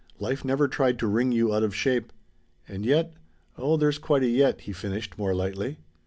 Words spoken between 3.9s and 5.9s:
quite a yet," he finished more lightly.